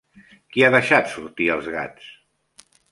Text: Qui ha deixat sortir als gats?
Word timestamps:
Qui 0.55 0.65
ha 0.65 0.71
deixat 0.77 1.11
sortir 1.13 1.51
als 1.59 1.71
gats? 1.79 2.13